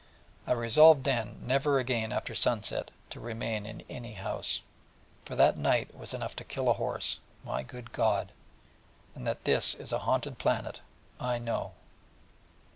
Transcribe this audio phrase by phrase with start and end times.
[0.47, 4.59] And I resolved then never again after sunset to remain in any house:
[5.25, 8.31] for that night was enough to kill a horse, my good God;
[9.13, 10.79] and that this is a haunted planet
[11.19, 11.73] I know.